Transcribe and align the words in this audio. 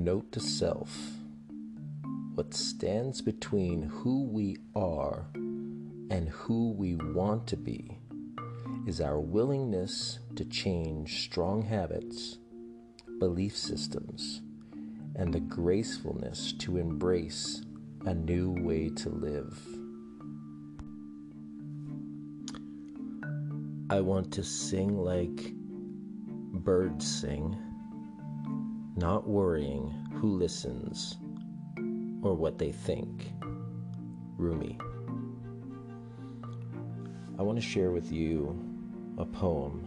Note 0.00 0.32
to 0.32 0.40
self 0.40 1.18
what 2.34 2.54
stands 2.54 3.20
between 3.20 3.82
who 3.82 4.24
we 4.24 4.56
are 4.74 5.26
and 5.34 6.30
who 6.30 6.72
we 6.72 6.94
want 6.94 7.46
to 7.48 7.58
be 7.58 7.98
is 8.86 9.02
our 9.02 9.20
willingness 9.20 10.18
to 10.36 10.46
change 10.46 11.24
strong 11.24 11.60
habits, 11.60 12.38
belief 13.18 13.54
systems, 13.54 14.40
and 15.16 15.34
the 15.34 15.40
gracefulness 15.40 16.54
to 16.54 16.78
embrace 16.78 17.62
a 18.06 18.14
new 18.14 18.52
way 18.52 18.88
to 18.88 19.10
live. 19.10 19.62
I 23.90 24.00
want 24.00 24.32
to 24.32 24.42
sing 24.42 24.96
like 24.96 25.52
birds 26.64 27.06
sing, 27.06 27.54
not 28.96 29.28
worrying 29.28 29.88
who 30.14 30.36
listens 30.36 31.16
or 32.22 32.34
what 32.34 32.58
they 32.58 32.72
think. 32.72 33.32
Rumi. 34.36 34.78
I 37.38 37.42
want 37.42 37.58
to 37.58 37.64
share 37.64 37.90
with 37.90 38.10
you 38.10 38.58
a 39.18 39.24
poem 39.24 39.86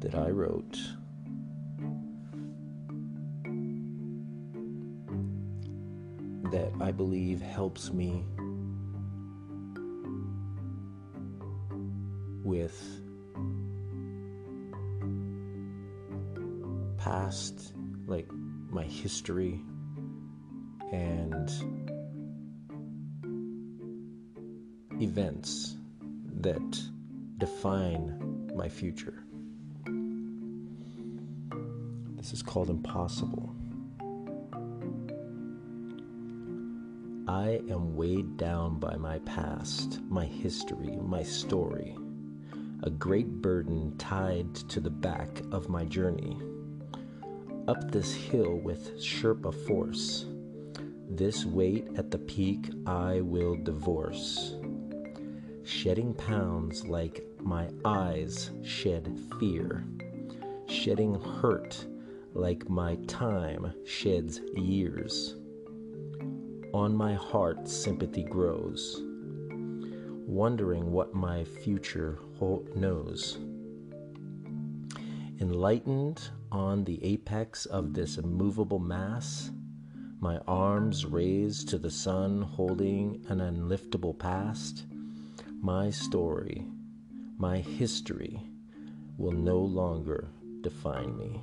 that 0.00 0.14
I 0.14 0.30
wrote 0.30 0.78
that 6.52 6.72
I 6.80 6.92
believe 6.92 7.40
helps 7.40 7.92
me 7.92 8.24
with 12.44 13.05
past, 17.06 17.72
like 18.08 18.26
my 18.68 18.82
history 18.82 19.60
and 20.92 21.48
events 25.00 25.76
that 26.40 26.80
define 27.38 28.50
my 28.56 28.68
future. 28.68 29.22
This 32.16 32.32
is 32.32 32.42
called 32.42 32.70
impossible. 32.70 33.54
I 37.28 37.60
am 37.70 37.94
weighed 37.94 38.36
down 38.36 38.80
by 38.80 38.96
my 38.96 39.20
past, 39.20 40.00
my 40.08 40.24
history, 40.24 40.96
my 41.00 41.22
story, 41.22 41.96
a 42.82 42.90
great 42.90 43.28
burden 43.28 43.96
tied 43.96 44.56
to 44.70 44.80
the 44.80 44.90
back 44.90 45.40
of 45.52 45.68
my 45.68 45.84
journey. 45.84 46.36
Up 47.68 47.90
this 47.90 48.14
hill 48.14 48.58
with 48.58 48.98
Sherpa 48.98 49.52
force, 49.66 50.26
this 51.08 51.44
weight 51.44 51.88
at 51.96 52.10
the 52.10 52.18
peak 52.18 52.70
I 52.86 53.20
will 53.20 53.56
divorce. 53.56 54.54
Shedding 55.64 56.14
pounds 56.14 56.86
like 56.86 57.26
my 57.40 57.68
eyes 57.84 58.50
shed 58.62 59.18
fear, 59.40 59.84
shedding 60.66 61.14
hurt 61.14 61.86
like 62.34 62.68
my 62.68 62.96
time 63.06 63.72
sheds 63.84 64.40
years 64.54 65.36
on 66.76 66.94
my 66.94 67.14
heart, 67.14 67.66
sympathy 67.66 68.22
grows, 68.22 69.00
wondering 70.26 70.92
what 70.92 71.14
my 71.14 71.42
future 71.42 72.18
knows. 72.74 73.38
Enlightened 75.38 76.30
on 76.50 76.84
the 76.84 77.04
apex 77.04 77.66
of 77.66 77.92
this 77.92 78.16
immovable 78.16 78.78
mass, 78.78 79.50
my 80.18 80.38
arms 80.48 81.04
raised 81.04 81.68
to 81.68 81.76
the 81.76 81.90
sun, 81.90 82.40
holding 82.40 83.22
an 83.28 83.40
unliftable 83.40 84.18
past, 84.18 84.86
my 85.60 85.90
story, 85.90 86.66
my 87.36 87.58
history 87.58 88.40
will 89.18 89.32
no 89.32 89.58
longer 89.58 90.28
define 90.62 91.16
me. 91.18 91.42